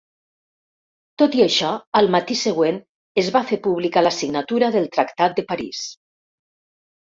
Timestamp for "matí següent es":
2.15-3.29